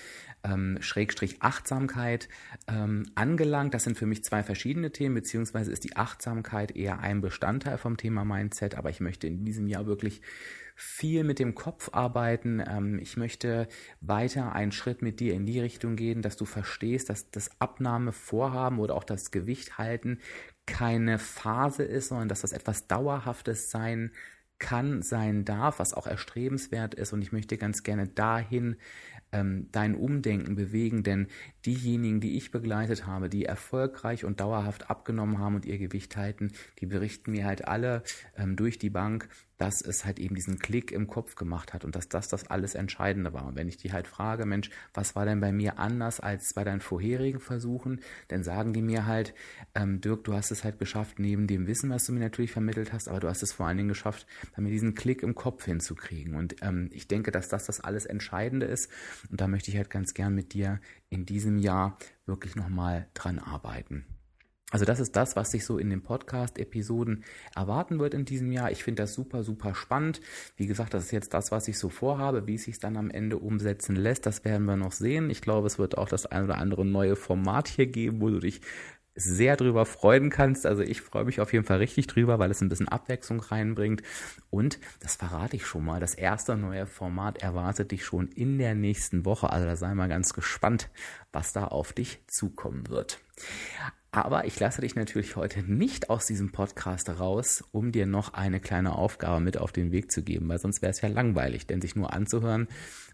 ähm, 0.44 0.79
Schrägstrich 0.81 1.44
Achtsamkeit 1.44 2.27
ähm, 2.68 3.06
angelangt. 3.13 3.75
Das 3.75 3.83
sind 3.83 3.95
für 3.95 4.07
mich 4.07 4.23
zwei 4.23 4.41
verschiedene 4.41 4.91
Themen, 4.91 5.13
beziehungsweise 5.13 5.71
ist 5.71 5.83
die 5.83 5.95
Achtsamkeit 5.95 6.75
eher 6.75 7.00
ein 7.00 7.21
Bestandteil 7.21 7.77
vom 7.77 7.95
Thema 7.95 8.25
Mindset. 8.25 8.73
Aber 8.73 8.89
ich 8.89 9.01
möchte 9.01 9.27
in 9.27 9.45
diesem 9.45 9.68
Jahr 9.68 9.85
wirklich 9.85 10.23
viel 10.75 11.23
mit 11.23 11.38
dem 11.38 11.53
Kopf 11.53 11.91
arbeiten. 11.94 12.59
Ähm, 12.68 12.97
ich 12.97 13.18
möchte 13.18 13.68
weiter 14.00 14.53
einen 14.53 14.71
Schritt 14.71 15.03
mit 15.03 15.19
dir 15.19 15.35
in 15.35 15.45
die 15.45 15.59
Richtung 15.59 15.95
gehen, 15.95 16.23
dass 16.23 16.38
du 16.38 16.45
verstehst, 16.45 17.12
dass 17.12 17.29
das 17.29 17.51
Abnahmevorhaben 17.62 18.79
oder 18.79 18.95
auch 18.95 19.03
das 19.03 19.29
Gewicht 19.29 19.77
halten 19.77 20.18
keine 20.65 21.19
Phase 21.19 21.83
ist, 21.83 22.07
sondern 22.07 22.29
dass 22.29 22.41
das 22.41 22.51
etwas 22.51 22.88
Dauerhaftes 22.88 23.69
sein 23.69 24.12
kann, 24.61 25.01
sein 25.01 25.43
darf, 25.43 25.79
was 25.79 25.93
auch 25.93 26.07
erstrebenswert 26.07 26.93
ist. 26.93 27.11
Und 27.11 27.21
ich 27.21 27.33
möchte 27.33 27.57
ganz 27.57 27.83
gerne 27.83 28.07
dahin 28.07 28.77
ähm, 29.31 29.68
dein 29.72 29.95
Umdenken 29.95 30.56
bewegen, 30.56 31.04
denn 31.04 31.28
diejenigen, 31.66 32.19
die 32.19 32.38
ich 32.38 32.51
begleitet 32.51 33.06
habe, 33.06 33.30
die 33.30 33.45
erfolgreich 33.45 34.25
und 34.25 34.39
dauerhaft 34.39 34.89
abgenommen 34.89 35.39
haben 35.39 35.56
und 35.56 35.66
ihr 35.66 35.78
Gewicht 35.78 36.18
halten, 36.18 36.51
die 36.80 36.86
berichten 36.86 37.31
mir 37.31 37.45
halt 37.45 37.68
alle 37.68 38.04
ähm, 38.38 38.56
durch 38.56 38.78
die 38.80 38.89
Bank, 38.89 39.30
dass 39.62 39.80
es 39.81 40.06
halt 40.06 40.18
eben 40.18 40.33
diesen 40.33 40.57
Klick 40.57 40.92
im 40.92 41.06
Kopf 41.06 41.36
gemacht 41.36 41.72
hat 41.72 41.86
und 41.86 41.95
dass 41.95 42.10
das 42.10 42.28
das 42.28 42.50
alles 42.50 42.74
Entscheidende 42.74 43.31
war. 43.31 43.45
Und 43.45 43.56
wenn 43.56 43.68
ich 43.68 43.78
die 43.78 43.94
halt 43.94 44.07
frage, 44.07 44.48
Mensch, 44.48 44.72
was 44.95 45.16
war 45.16 45.24
denn 45.25 45.39
bei 45.39 45.51
mir 45.51 45.78
anders 45.78 46.19
als 46.19 46.56
bei 46.56 46.63
deinen 46.63 46.81
vorherigen 46.81 47.39
Versuchen, 47.39 48.00
dann 48.30 48.44
sagen 48.44 48.74
die 48.74 48.81
mir 48.81 49.06
halt, 49.06 49.36
ähm, 49.75 50.01
Dirk, 50.01 50.24
du 50.24 50.33
hast 50.33 50.50
es 50.50 50.63
halt 50.63 50.80
geschafft, 50.80 51.19
neben 51.19 51.45
dem 51.45 51.68
Wissen, 51.68 51.92
was 51.92 52.07
du 52.07 52.11
mir 52.11 52.21
natürlich 52.21 52.52
vermittelt 52.52 52.92
hast, 52.92 53.07
aber 53.07 53.19
du 53.19 53.30
hast 53.30 53.44
es 53.44 53.54
vor 53.54 53.68
allen 53.68 53.78
Dingen 53.78 53.90
geschafft, 53.90 54.26
bei 54.56 54.64
mir 54.64 54.71
diesen 54.71 54.95
Klick 54.95 55.21
im 55.21 55.35
Kopf 55.35 55.66
hinzukriegen. 55.66 56.33
Und 56.33 56.56
ähm, 56.64 56.90
ich 56.92 57.07
denke, 57.07 57.30
dass 57.30 57.47
das 57.47 57.68
das 57.68 57.81
alles 57.81 58.07
Entscheidende 58.07 58.66
ist. 58.66 58.90
Und 59.30 59.42
da 59.42 59.47
möchte 59.47 59.71
ich 59.71 59.78
halt 59.78 59.90
ganz 59.90 60.13
gern 60.13 60.33
mit 60.33 60.54
dir 60.54 60.80
in 61.09 61.25
diesem 61.25 61.57
Jahr 61.57 61.97
wirklich 62.25 62.56
nochmal 62.56 63.07
dran 63.13 63.40
arbeiten. 63.40 64.06
Also 64.71 64.85
das 64.85 65.01
ist 65.01 65.18
das, 65.18 65.35
was 65.35 65.51
sich 65.51 65.66
so 65.66 65.78
in 65.78 65.90
den 65.90 66.01
Podcast-Episoden 66.01 67.25
erwarten 67.54 67.99
wird 67.99 68.13
in 68.13 68.23
diesem 68.23 68.54
Jahr. 68.54 68.71
Ich 68.71 68.85
finde 68.85 69.04
das 69.04 69.13
super, 69.13 69.44
super 69.44 69.75
spannend. 69.75 70.21
Wie 70.56 70.66
gesagt, 70.66 70.94
das 70.94 71.04
ist 71.06 71.11
jetzt 71.11 71.33
das, 71.33 71.51
was 71.51 71.68
ich 71.68 71.78
so 71.78 71.90
vorhabe. 71.90 72.47
Wie 72.47 72.56
es 72.56 72.63
sich 72.63 72.80
dann 72.80 72.95
am 72.95 73.11
Ende 73.11 73.37
umsetzen 73.37 73.97
lässt, 73.97 74.25
das 74.25 74.45
werden 74.45 74.66
wir 74.66 74.78
noch 74.78 74.94
sehen. 74.94 75.30
Ich 75.30 75.42
glaube, 75.42 75.68
es 75.68 75.78
wird 75.78 75.97
auch 75.97 76.07
das 76.07 76.25
ein 76.25 76.45
oder 76.45 76.57
andere 76.57 76.85
neue 76.85 77.18
Format 77.18 77.68
hier 77.68 77.87
geben, 77.87 78.21
wo 78.21 78.30
du 78.30 78.40
dich 78.40 78.61
sehr 79.15 79.57
drüber 79.57 79.85
freuen 79.85 80.30
kannst. 80.30 80.65
Also 80.65 80.83
ich 80.83 81.01
freue 81.01 81.25
mich 81.25 81.41
auf 81.41 81.53
jeden 81.53 81.65
Fall 81.65 81.77
richtig 81.77 82.07
drüber, 82.07 82.39
weil 82.39 82.51
es 82.51 82.61
ein 82.61 82.69
bisschen 82.69 82.87
Abwechslung 82.87 83.39
reinbringt. 83.39 84.01
Und 84.49 84.80
das 84.99 85.15
verrate 85.15 85.56
ich 85.56 85.65
schon 85.65 85.85
mal. 85.85 85.99
Das 85.99 86.15
erste 86.15 86.56
neue 86.57 86.85
Format 86.85 87.37
erwartet 87.39 87.91
dich 87.91 88.06
schon 88.06 88.27
in 88.27 88.57
der 88.57 88.75
nächsten 88.75 89.25
Woche. 89.25 89.49
Also 89.49 89.65
da 89.65 89.75
sei 89.75 89.94
mal 89.94 90.09
ganz 90.09 90.33
gespannt, 90.33 90.89
was 91.31 91.53
da 91.53 91.65
auf 91.65 91.94
dich 91.94 92.19
zukommen 92.27 92.87
wird. 92.89 93.19
Aber 94.13 94.45
ich 94.45 94.59
lasse 94.59 94.81
dich 94.81 94.95
natürlich 94.95 95.37
heute 95.37 95.63
nicht 95.63 96.09
aus 96.09 96.25
diesem 96.25 96.51
Podcast 96.51 97.09
raus, 97.09 97.63
um 97.71 97.94
dir 97.94 98.06
noch 98.06 98.33
eine 98.33 98.59
kleine 98.59 98.95
Aufgabe 98.95 99.39
mit 99.39 99.57
auf 99.57 99.71
den 99.71 99.94
Weg 99.94 100.11
zu 100.11 100.21
geben, 100.21 100.49
weil 100.49 100.59
sonst 100.59 100.81
wäre 100.81 100.91
es 100.91 100.99
ja 100.99 101.07
langweilig, 101.07 101.65
denn 101.65 101.81
sich 101.81 101.95
nur 101.95 102.11
anzuhören, 102.11 102.68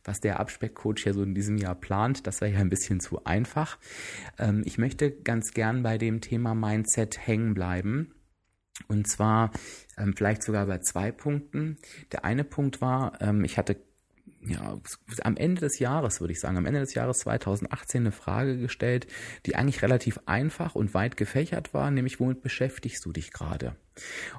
was 0.03 0.21
der 0.21 0.39
Abspeckcoach 0.39 1.05
ja 1.05 1.13
so 1.13 1.21
in 1.21 1.35
diesem 1.35 1.57
Jahr 1.57 1.75
plant, 1.75 2.25
das 2.25 2.41
wäre 2.41 2.51
ja 2.51 2.59
ein 2.59 2.69
bisschen 2.69 2.99
zu 2.99 3.23
einfach. 3.25 3.77
Ähm, 4.39 4.63
ich 4.65 4.79
möchte 4.79 5.11
ganz 5.11 5.53
gern 5.53 5.83
bei 5.83 5.99
dem 5.99 6.19
Thema 6.19 6.55
Mindset 6.55 7.27
hängen 7.27 7.53
bleiben. 7.53 8.15
Und 8.87 9.07
zwar 9.07 9.51
ähm, 9.97 10.13
vielleicht 10.15 10.43
sogar 10.43 10.65
bei 10.65 10.79
zwei 10.79 11.11
Punkten. 11.11 11.77
Der 12.11 12.25
eine 12.25 12.43
Punkt 12.43 12.81
war, 12.81 13.21
ähm, 13.21 13.43
ich 13.43 13.57
hatte 13.57 13.77
ja, 14.49 14.79
am 15.23 15.37
Ende 15.37 15.61
des 15.61 15.79
Jahres, 15.79 16.19
würde 16.19 16.33
ich 16.33 16.39
sagen, 16.39 16.57
am 16.57 16.65
Ende 16.65 16.79
des 16.79 16.93
Jahres 16.93 17.19
2018 17.19 18.01
eine 18.01 18.11
Frage 18.11 18.57
gestellt, 18.57 19.07
die 19.45 19.55
eigentlich 19.55 19.81
relativ 19.81 20.19
einfach 20.25 20.75
und 20.75 20.93
weit 20.93 21.17
gefächert 21.17 21.73
war, 21.73 21.91
nämlich 21.91 22.19
womit 22.19 22.41
beschäftigst 22.41 23.05
du 23.05 23.11
dich 23.11 23.31
gerade? 23.31 23.75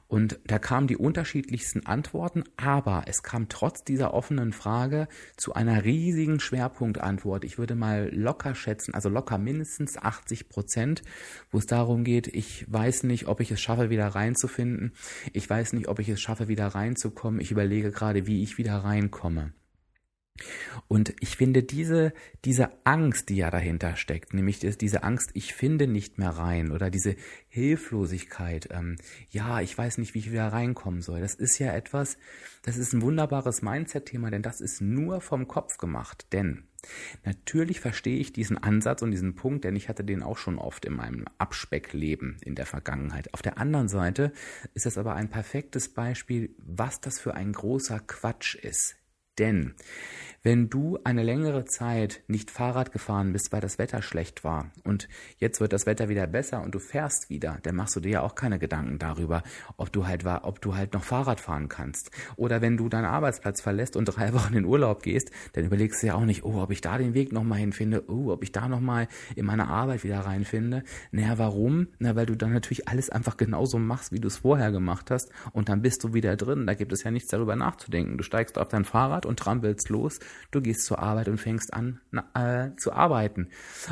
Und 0.06 0.38
da 0.46 0.58
kamen 0.58 0.86
die 0.86 0.96
unterschiedlichsten 0.96 1.86
Antworten, 1.86 2.44
aber 2.56 3.04
es 3.06 3.22
kam 3.22 3.48
trotz 3.48 3.84
dieser 3.84 4.14
offenen 4.14 4.52
Frage 4.52 5.08
zu 5.36 5.54
einer 5.54 5.84
riesigen 5.84 6.40
Schwerpunktantwort. 6.40 7.44
Ich 7.44 7.58
würde 7.58 7.74
mal 7.74 8.08
locker 8.12 8.54
schätzen, 8.54 8.94
also 8.94 9.08
locker 9.08 9.38
mindestens 9.38 9.98
80 9.98 10.48
Prozent, 10.48 11.02
wo 11.50 11.58
es 11.58 11.66
darum 11.66 12.04
geht, 12.04 12.28
ich 12.28 12.70
weiß 12.72 13.02
nicht, 13.04 13.26
ob 13.26 13.40
ich 13.40 13.50
es 13.50 13.60
schaffe, 13.60 13.90
wieder 13.90 14.08
reinzufinden. 14.08 14.92
Ich 15.32 15.48
weiß 15.48 15.72
nicht, 15.72 15.88
ob 15.88 15.98
ich 15.98 16.08
es 16.08 16.20
schaffe, 16.20 16.48
wieder 16.48 16.68
reinzukommen. 16.68 17.40
Ich 17.40 17.50
überlege 17.50 17.90
gerade, 17.90 18.26
wie 18.26 18.42
ich 18.42 18.58
wieder 18.58 18.76
reinkomme. 18.76 19.52
Und 20.86 21.14
ich 21.20 21.36
finde 21.36 21.62
diese, 21.62 22.12
diese 22.44 22.70
Angst, 22.84 23.28
die 23.28 23.36
ja 23.36 23.50
dahinter 23.50 23.96
steckt, 23.96 24.34
nämlich 24.34 24.60
diese 24.60 25.02
Angst, 25.02 25.30
ich 25.34 25.54
finde 25.54 25.86
nicht 25.86 26.18
mehr 26.18 26.30
rein 26.30 26.70
oder 26.70 26.90
diese 26.90 27.16
Hilflosigkeit, 27.48 28.68
ähm, 28.70 28.96
ja, 29.30 29.60
ich 29.60 29.76
weiß 29.76 29.98
nicht, 29.98 30.14
wie 30.14 30.20
ich 30.20 30.30
wieder 30.30 30.48
reinkommen 30.48 31.02
soll. 31.02 31.20
Das 31.20 31.34
ist 31.34 31.58
ja 31.58 31.72
etwas, 31.72 32.18
das 32.62 32.76
ist 32.76 32.92
ein 32.92 33.02
wunderbares 33.02 33.62
Mindset-Thema, 33.62 34.30
denn 34.30 34.42
das 34.42 34.60
ist 34.60 34.80
nur 34.80 35.20
vom 35.20 35.48
Kopf 35.48 35.78
gemacht. 35.78 36.26
Denn 36.32 36.64
natürlich 37.24 37.80
verstehe 37.80 38.18
ich 38.18 38.32
diesen 38.32 38.58
Ansatz 38.58 39.02
und 39.02 39.10
diesen 39.10 39.34
Punkt, 39.34 39.64
denn 39.64 39.76
ich 39.76 39.88
hatte 39.88 40.04
den 40.04 40.22
auch 40.22 40.38
schon 40.38 40.58
oft 40.58 40.84
in 40.84 40.94
meinem 40.94 41.24
Abspeckleben 41.38 42.36
in 42.42 42.54
der 42.54 42.66
Vergangenheit. 42.66 43.32
Auf 43.34 43.42
der 43.42 43.58
anderen 43.58 43.88
Seite 43.88 44.32
ist 44.74 44.86
das 44.86 44.98
aber 44.98 45.14
ein 45.14 45.28
perfektes 45.28 45.88
Beispiel, 45.92 46.54
was 46.58 47.00
das 47.00 47.18
für 47.18 47.34
ein 47.34 47.52
großer 47.52 48.00
Quatsch 48.00 48.54
ist. 48.54 48.97
Denn 49.38 49.74
wenn 50.48 50.70
du 50.70 50.98
eine 51.04 51.22
längere 51.22 51.66
Zeit 51.66 52.22
nicht 52.26 52.50
Fahrrad 52.50 52.90
gefahren 52.90 53.34
bist, 53.34 53.52
weil 53.52 53.60
das 53.60 53.76
Wetter 53.76 54.00
schlecht 54.00 54.44
war 54.44 54.70
und 54.82 55.06
jetzt 55.36 55.60
wird 55.60 55.74
das 55.74 55.84
Wetter 55.84 56.08
wieder 56.08 56.26
besser 56.26 56.62
und 56.62 56.74
du 56.74 56.78
fährst 56.78 57.28
wieder, 57.28 57.58
dann 57.64 57.76
machst 57.76 57.96
du 57.96 58.00
dir 58.00 58.12
ja 58.12 58.22
auch 58.22 58.34
keine 58.34 58.58
Gedanken 58.58 58.98
darüber, 58.98 59.42
ob 59.76 59.92
du 59.92 60.06
halt 60.06 60.24
war, 60.24 60.46
ob 60.46 60.62
du 60.62 60.74
halt 60.74 60.94
noch 60.94 61.04
Fahrrad 61.04 61.38
fahren 61.38 61.68
kannst. 61.68 62.10
Oder 62.36 62.62
wenn 62.62 62.78
du 62.78 62.88
deinen 62.88 63.04
Arbeitsplatz 63.04 63.60
verlässt 63.60 63.94
und 63.94 64.06
drei 64.06 64.32
Wochen 64.32 64.54
in 64.54 64.64
Urlaub 64.64 65.02
gehst, 65.02 65.30
dann 65.52 65.66
überlegst 65.66 66.02
du 66.02 66.06
ja 66.06 66.14
auch 66.14 66.24
nicht, 66.24 66.44
oh, 66.44 66.62
ob 66.62 66.70
ich 66.70 66.80
da 66.80 66.96
den 66.96 67.12
Weg 67.12 67.30
nochmal 67.30 67.58
hinfinde, 67.58 68.04
oh, 68.08 68.30
ob 68.30 68.42
ich 68.42 68.50
da 68.50 68.68
nochmal 68.68 69.06
in 69.36 69.44
meine 69.44 69.68
Arbeit 69.68 70.02
wieder 70.02 70.20
reinfinde. 70.20 70.82
Naja, 71.10 71.36
warum? 71.36 71.88
Na, 71.98 72.16
weil 72.16 72.24
du 72.24 72.36
dann 72.38 72.54
natürlich 72.54 72.88
alles 72.88 73.10
einfach 73.10 73.36
genauso 73.36 73.78
machst, 73.78 74.12
wie 74.12 74.20
du 74.20 74.28
es 74.28 74.38
vorher 74.38 74.72
gemacht 74.72 75.10
hast 75.10 75.30
und 75.52 75.68
dann 75.68 75.82
bist 75.82 76.02
du 76.04 76.14
wieder 76.14 76.36
drin. 76.36 76.66
Da 76.66 76.72
gibt 76.72 76.94
es 76.94 77.02
ja 77.02 77.10
nichts 77.10 77.28
darüber 77.28 77.54
nachzudenken. 77.54 78.16
Du 78.16 78.24
steigst 78.24 78.56
auf 78.56 78.68
dein 78.68 78.86
Fahrrad 78.86 79.26
und 79.26 79.38
trampelst 79.38 79.90
los 79.90 80.20
du 80.50 80.60
gehst 80.60 80.84
zur 80.84 80.98
Arbeit 80.98 81.28
und 81.28 81.38
fängst 81.38 81.72
an 81.74 82.00
äh, 82.34 82.70
zu 82.76 82.92
arbeiten. 82.92 83.48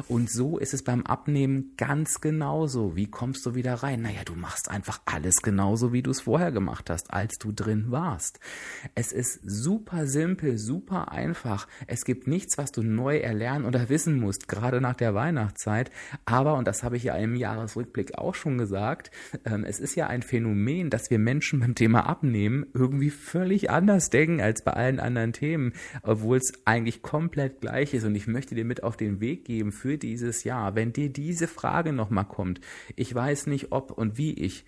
Und 0.09 0.31
so 0.31 0.59
ist 0.59 0.75
es 0.75 0.83
beim 0.83 1.05
Abnehmen 1.05 1.75
ganz 1.77 2.21
genauso. 2.21 2.97
Wie 2.97 3.11
kommst 3.11 3.45
du 3.47 3.55
wieder 3.55 3.75
rein? 3.75 4.03
Naja, 4.03 4.23
du 4.25 4.35
machst 4.35 4.71
einfach 4.71 5.01
alles 5.05 5.37
genauso, 5.43 5.93
wie 5.93 6.03
du 6.03 6.11
es 6.11 6.23
vorher 6.23 6.53
gemacht 6.53 6.91
hast, 6.91 7.13
als 7.13 7.39
du 7.39 7.53
drin 7.53 7.91
warst. 7.91 8.41
Es 8.95 9.13
ist 9.13 9.41
super 9.45 10.07
simpel, 10.07 10.59
super 10.59 11.13
einfach. 11.13 11.67
Es 11.87 12.05
gibt 12.05 12.27
nichts, 12.27 12.59
was 12.59 12.73
du 12.73 12.83
neu 12.83 13.19
erlernen 13.19 13.65
oder 13.65 13.89
wissen 13.89 14.19
musst, 14.19 14.49
gerade 14.49 14.81
nach 14.81 14.95
der 14.95 15.15
Weihnachtszeit. 15.15 15.91
Aber, 16.25 16.55
und 16.55 16.67
das 16.67 16.83
habe 16.83 16.97
ich 16.97 17.05
ja 17.05 17.15
im 17.17 17.37
Jahresrückblick 17.37 18.19
auch 18.19 18.35
schon 18.35 18.59
gesagt, 18.59 19.11
ähm, 19.45 19.65
es 19.65 19.81
ist 19.81 19.95
ja 19.95 20.07
ein 20.07 20.23
Phänomen, 20.23 20.91
dass 20.91 21.11
wir 21.11 21.19
Menschen 21.19 21.61
beim 21.61 21.75
Thema 21.75 22.07
Abnehmen 22.07 22.67
irgendwie 22.75 23.11
völlig 23.11 23.71
anders 23.71 24.11
denken 24.11 24.41
als 24.41 24.63
bei 24.63 24.73
allen 24.73 25.01
anderen 25.01 25.33
Themen, 25.33 25.73
obwohl 26.27 26.39
es 26.39 26.67
eigentlich 26.67 27.03
komplett 27.03 27.61
gleich 27.61 27.95
ist. 27.95 28.03
Und 28.03 28.17
ich 28.17 28.27
möchte 28.27 28.57
dir 28.57 28.65
mit 28.65 28.83
auf 28.83 28.97
den 28.97 29.21
Weg 29.21 29.45
geben 29.45 29.71
für 29.71 29.97
dieses 29.97 30.43
Jahr, 30.43 30.75
wenn 30.75 30.93
dir 30.93 31.09
diese 31.09 31.47
Frage 31.47 31.93
nochmal 31.93 32.25
kommt, 32.25 32.61
ich 32.97 33.15
weiß 33.15 33.47
nicht 33.47 33.71
ob 33.71 33.93
und 33.93 34.19
wie 34.19 34.35
ich, 34.35 34.65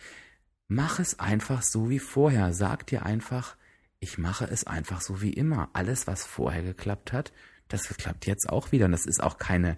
mach 0.69 1.01
es 1.01 1.19
einfach 1.19 1.63
so 1.63 1.91
wie 1.91 1.99
vorher. 1.99 2.53
Sag 2.53 2.87
dir 2.87 3.05
einfach, 3.05 3.57
ich 3.99 4.19
mache 4.19 4.45
es 4.45 4.69
einfach 4.69 5.01
so 5.01 5.21
wie 5.21 5.33
immer. 5.33 5.71
Alles, 5.73 6.07
was 6.07 6.25
vorher 6.25 6.63
geklappt 6.63 7.13
hat, 7.13 7.33
das 7.69 7.89
klappt 7.89 8.27
jetzt 8.27 8.49
auch 8.49 8.73
wieder. 8.73 8.87
Und 8.87 8.93
das 8.93 9.07
ist 9.07 9.23
auch 9.23 9.39
keine 9.39 9.77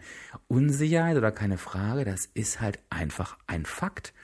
Unsicherheit 0.49 1.17
oder 1.17 1.33
keine 1.33 1.59
Frage. 1.59 2.05
Das 2.05 2.27
ist 2.35 2.61
halt 2.61 2.79
einfach 2.89 3.37
ein 3.47 3.65
Fakt. 3.65 4.15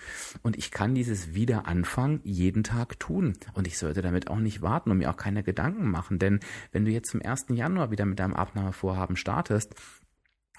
Und 0.42 0.56
ich 0.56 0.70
kann 0.70 0.94
dieses 0.94 1.34
Wiederanfang 1.34 2.20
jeden 2.24 2.62
Tag 2.62 2.98
tun. 3.00 3.34
Und 3.54 3.66
ich 3.66 3.78
sollte 3.78 4.02
damit 4.02 4.28
auch 4.28 4.38
nicht 4.38 4.62
warten 4.62 4.90
und 4.90 4.98
mir 4.98 5.10
auch 5.10 5.16
keine 5.16 5.42
Gedanken 5.42 5.90
machen. 5.90 6.18
Denn 6.18 6.40
wenn 6.72 6.84
du 6.84 6.90
jetzt 6.90 7.10
zum 7.10 7.22
1. 7.22 7.46
Januar 7.50 7.90
wieder 7.90 8.06
mit 8.06 8.18
deinem 8.18 8.34
Abnahmevorhaben 8.34 9.16
startest, 9.16 9.74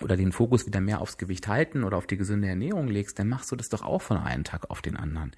oder 0.01 0.15
den 0.15 0.31
Fokus 0.31 0.65
wieder 0.65 0.81
mehr 0.81 1.01
aufs 1.01 1.17
Gewicht 1.17 1.47
halten 1.47 1.83
oder 1.83 1.97
auf 1.97 2.07
die 2.07 2.17
gesunde 2.17 2.47
Ernährung 2.47 2.87
legst, 2.87 3.17
dann 3.19 3.29
machst 3.29 3.51
du 3.51 3.55
das 3.55 3.69
doch 3.69 3.83
auch 3.83 4.01
von 4.01 4.17
einem 4.17 4.43
Tag 4.43 4.69
auf 4.69 4.81
den 4.81 4.95
anderen. 4.95 5.31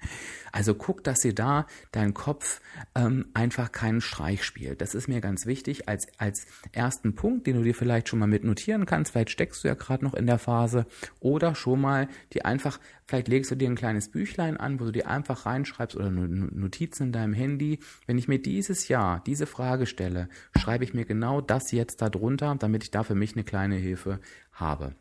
Also 0.52 0.74
guck, 0.74 1.04
dass 1.04 1.20
dir 1.20 1.34
da 1.34 1.66
dein 1.92 2.14
Kopf 2.14 2.60
ähm, 2.94 3.26
einfach 3.34 3.72
keinen 3.72 4.00
Streich 4.00 4.44
spielt. 4.44 4.80
Das 4.80 4.94
ist 4.94 5.08
mir 5.08 5.20
ganz 5.20 5.46
wichtig 5.46 5.88
als, 5.88 6.06
als 6.18 6.46
ersten 6.72 7.14
Punkt, 7.14 7.46
den 7.46 7.56
du 7.56 7.62
dir 7.62 7.74
vielleicht 7.74 8.08
schon 8.08 8.18
mal 8.18 8.26
mit 8.26 8.44
notieren 8.44 8.86
kannst. 8.86 9.12
Vielleicht 9.12 9.30
steckst 9.30 9.64
du 9.64 9.68
ja 9.68 9.74
gerade 9.74 10.04
noch 10.04 10.14
in 10.14 10.26
der 10.26 10.38
Phase 10.38 10.86
oder 11.20 11.54
schon 11.54 11.80
mal 11.80 12.08
die 12.32 12.44
einfach, 12.44 12.78
vielleicht 13.06 13.28
legst 13.28 13.50
du 13.50 13.54
dir 13.54 13.68
ein 13.68 13.76
kleines 13.76 14.10
Büchlein 14.10 14.56
an, 14.56 14.80
wo 14.80 14.84
du 14.84 14.92
dir 14.92 15.08
einfach 15.08 15.46
reinschreibst 15.46 15.96
oder 15.96 16.10
Notizen 16.10 17.04
in 17.04 17.12
deinem 17.12 17.32
Handy. 17.32 17.78
Wenn 18.06 18.18
ich 18.18 18.28
mir 18.28 18.40
dieses 18.40 18.88
Jahr 18.88 19.22
diese 19.26 19.46
Frage 19.46 19.86
stelle, 19.86 20.28
schreibe 20.58 20.84
ich 20.84 20.94
mir 20.94 21.04
genau 21.04 21.40
das 21.40 21.72
jetzt 21.72 22.02
da 22.02 22.08
drunter, 22.08 22.56
damit 22.58 22.84
ich 22.84 22.90
da 22.90 23.02
für 23.02 23.14
mich 23.14 23.34
eine 23.34 23.44
kleine 23.44 23.76
Hilfe 23.76 24.20
habe. 24.52 24.94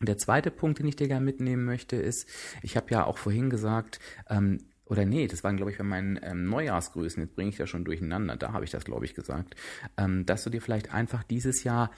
Der 0.00 0.16
zweite 0.16 0.50
Punkt, 0.50 0.78
den 0.78 0.86
ich 0.86 0.96
dir 0.96 1.08
gerne 1.08 1.24
mitnehmen 1.24 1.64
möchte, 1.64 1.96
ist, 1.96 2.26
ich 2.62 2.76
habe 2.76 2.90
ja 2.90 3.04
auch 3.04 3.18
vorhin 3.18 3.50
gesagt, 3.50 4.00
ähm, 4.28 4.58
oder 4.86 5.04
nee, 5.04 5.28
das 5.28 5.44
waren, 5.44 5.56
glaube 5.56 5.70
ich, 5.70 5.78
bei 5.78 5.84
meinen 5.84 6.18
ähm, 6.22 6.48
Neujahrsgrüßen, 6.48 7.22
jetzt 7.22 7.36
bringe 7.36 7.50
ich 7.50 7.56
das 7.56 7.68
schon 7.68 7.84
durcheinander, 7.84 8.36
da 8.36 8.52
habe 8.52 8.64
ich 8.64 8.70
das, 8.70 8.84
glaube 8.84 9.04
ich, 9.04 9.14
gesagt, 9.14 9.54
ähm, 9.96 10.26
dass 10.26 10.42
du 10.42 10.50
dir 10.50 10.60
vielleicht 10.60 10.92
einfach 10.92 11.22
dieses 11.22 11.64
Jahr 11.64 11.90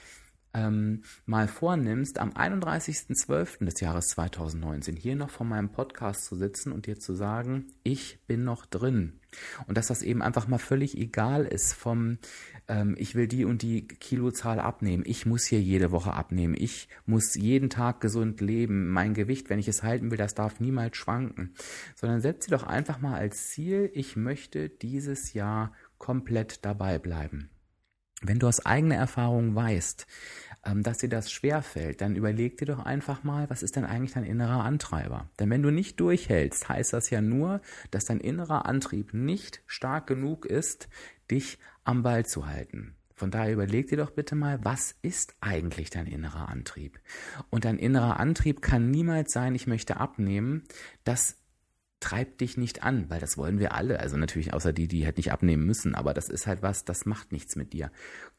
ähm, 0.53 1.01
mal 1.25 1.47
vornimmst, 1.47 2.19
am 2.19 2.31
31.12. 2.31 3.65
des 3.65 3.79
Jahres 3.79 4.09
2019 4.09 4.95
hier 4.95 5.15
noch 5.15 5.29
vor 5.29 5.45
meinem 5.45 5.71
Podcast 5.71 6.25
zu 6.25 6.35
sitzen 6.35 6.71
und 6.71 6.85
dir 6.85 6.99
zu 6.99 7.13
sagen, 7.15 7.73
ich 7.83 8.19
bin 8.27 8.43
noch 8.43 8.65
drin. 8.65 9.19
Und 9.65 9.77
dass 9.77 9.87
das 9.87 10.03
eben 10.03 10.21
einfach 10.21 10.47
mal 10.47 10.59
völlig 10.59 10.95
egal 10.97 11.45
ist 11.45 11.73
vom, 11.73 12.19
ähm, 12.67 12.95
ich 12.97 13.15
will 13.15 13.27
die 13.27 13.45
und 13.45 13.61
die 13.61 13.87
Kilozahl 13.87 14.59
abnehmen, 14.59 15.03
ich 15.05 15.25
muss 15.25 15.45
hier 15.45 15.61
jede 15.61 15.91
Woche 15.91 16.13
abnehmen, 16.13 16.55
ich 16.57 16.87
muss 17.05 17.35
jeden 17.35 17.69
Tag 17.69 18.01
gesund 18.01 18.41
leben, 18.41 18.89
mein 18.89 19.13
Gewicht, 19.13 19.49
wenn 19.49 19.59
ich 19.59 19.67
es 19.67 19.83
halten 19.83 20.11
will, 20.11 20.17
das 20.17 20.35
darf 20.35 20.59
niemals 20.59 20.97
schwanken, 20.97 21.53
sondern 21.95 22.21
setz 22.21 22.45
dir 22.45 22.51
doch 22.51 22.63
einfach 22.63 22.99
mal 22.99 23.17
als 23.17 23.47
Ziel, 23.49 23.91
ich 23.93 24.15
möchte 24.15 24.69
dieses 24.69 25.33
Jahr 25.33 25.73
komplett 25.97 26.65
dabei 26.65 26.99
bleiben. 26.99 27.49
Wenn 28.25 28.39
du 28.39 28.47
aus 28.47 28.65
eigener 28.65 28.95
Erfahrung 28.95 29.53
weißt, 29.53 30.07
ähm, 30.65 30.81
dass 30.81 30.99
dir 30.99 31.09
das 31.09 31.29
schwerfällt, 31.29 31.99
dann 31.99 32.15
überleg 32.15 32.57
dir 32.57 32.65
doch 32.65 32.79
einfach 32.79 33.23
mal, 33.23 33.49
was 33.49 33.63
ist 33.63 33.75
denn 33.75 33.83
eigentlich 33.83 34.13
dein 34.13 34.23
innerer 34.23 34.63
Antreiber? 34.63 35.29
Denn 35.39 35.49
wenn 35.49 35.61
du 35.61 35.71
nicht 35.71 35.99
durchhältst, 35.99 36.69
heißt 36.69 36.93
das 36.93 37.09
ja 37.09 37.21
nur, 37.21 37.61
dass 37.91 38.05
dein 38.05 38.21
innerer 38.21 38.65
Antrieb 38.65 39.13
nicht 39.13 39.61
stark 39.65 40.07
genug 40.07 40.45
ist, 40.45 40.87
dich 41.29 41.59
am 41.83 42.03
Ball 42.03 42.25
zu 42.25 42.47
halten. 42.47 42.95
Von 43.15 43.31
daher 43.31 43.53
überleg 43.53 43.87
dir 43.87 43.97
doch 43.97 44.11
bitte 44.11 44.35
mal, 44.35 44.59
was 44.63 44.95
ist 45.01 45.35
eigentlich 45.39 45.89
dein 45.89 46.07
innerer 46.07 46.49
Antrieb? 46.49 46.99
Und 47.49 47.65
dein 47.65 47.77
innerer 47.77 48.19
Antrieb 48.19 48.61
kann 48.61 48.89
niemals 48.89 49.31
sein, 49.31 49.55
ich 49.55 49.67
möchte 49.67 49.97
abnehmen. 49.97 50.63
Das 51.03 51.37
treib 52.03 52.37
dich 52.39 52.57
nicht 52.57 52.83
an, 52.83 53.09
weil 53.09 53.21
das 53.21 53.37
wollen 53.37 53.59
wir 53.59 53.73
alle. 53.73 53.99
Also 54.01 54.17
natürlich 54.17 54.53
außer 54.53 54.73
die, 54.73 54.89
die 54.89 55.05
halt 55.05 55.15
nicht 55.15 55.31
abnehmen 55.31 55.65
müssen, 55.65 55.95
aber 55.95 56.13
das 56.13 56.27
ist 56.27 56.47
halt 56.47 56.61
was, 56.61 56.83
das 56.83 57.05
macht 57.05 57.31
nichts 57.31 57.55
mit 57.55 57.71
dir. 57.71 57.91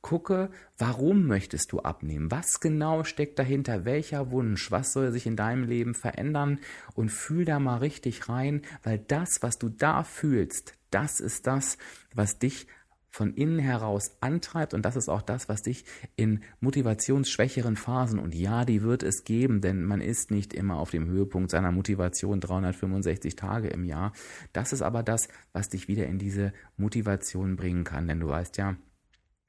Gucke, 0.02 0.50
warum 0.76 1.26
möchtest 1.26 1.72
du 1.72 1.80
abnehmen? 1.80 2.30
Was 2.30 2.60
genau 2.60 3.04
steckt 3.04 3.38
dahinter? 3.38 3.86
Welcher 3.86 4.30
Wunsch? 4.30 4.70
Was 4.70 4.92
soll 4.92 5.12
sich 5.12 5.26
in 5.26 5.36
deinem 5.36 5.64
Leben 5.64 5.94
verändern? 5.94 6.58
Und 6.94 7.10
fühl 7.10 7.46
da 7.46 7.58
mal 7.58 7.78
richtig 7.78 8.28
rein, 8.28 8.60
weil 8.82 8.98
das, 8.98 9.42
was 9.42 9.58
du 9.58 9.70
da 9.70 10.04
fühlst, 10.04 10.74
das 10.90 11.20
ist 11.20 11.46
das, 11.46 11.78
was 12.14 12.38
dich 12.38 12.66
von 13.14 13.33
innen 13.35 13.61
heraus 13.61 14.16
antreibt 14.21 14.75
und 14.75 14.85
das 14.85 14.97
ist 14.97 15.09
auch 15.09 15.23
das, 15.23 15.49
was 15.49 15.62
dich 15.62 15.85
in 16.16 16.42
motivationsschwächeren 16.59 17.76
Phasen 17.76 18.18
und 18.18 18.35
ja, 18.35 18.64
die 18.64 18.83
wird 18.83 19.04
es 19.04 19.23
geben, 19.23 19.61
denn 19.61 19.85
man 19.85 20.00
ist 20.00 20.33
nicht 20.33 20.52
immer 20.52 20.78
auf 20.78 20.90
dem 20.90 21.06
Höhepunkt 21.06 21.52
seiner 21.52 21.71
Motivation 21.71 22.40
365 22.40 23.37
Tage 23.37 23.68
im 23.68 23.85
Jahr. 23.85 24.12
Das 24.52 24.73
ist 24.73 24.83
aber 24.83 25.04
das, 25.04 25.28
was 25.52 25.68
dich 25.68 25.87
wieder 25.87 26.09
in 26.09 26.18
diese 26.18 26.52
Motivation 26.76 27.54
bringen 27.54 27.85
kann, 27.85 28.09
denn 28.09 28.18
du 28.18 28.26
weißt 28.26 28.56
ja, 28.56 28.75